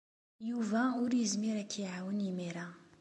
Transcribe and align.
Yuba 0.49 0.81
ur 1.03 1.11
yezmir 1.15 1.55
ad 1.61 1.67
k-iɛawen 1.71 2.25
imir-a. 2.29 2.67